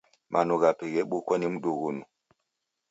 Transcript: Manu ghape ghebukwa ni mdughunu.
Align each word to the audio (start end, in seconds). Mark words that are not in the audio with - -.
Manu 0.31 0.55
ghape 0.61 0.85
ghebukwa 0.93 1.35
ni 1.37 1.47
mdughunu. 1.53 2.03